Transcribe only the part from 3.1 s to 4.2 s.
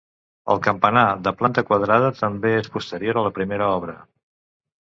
a la primera obra.